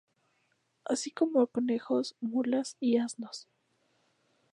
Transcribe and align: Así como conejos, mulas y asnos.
Así 0.83 1.11
como 1.11 1.45
conejos, 1.45 2.15
mulas 2.21 2.75
y 2.79 2.97
asnos. 2.97 3.47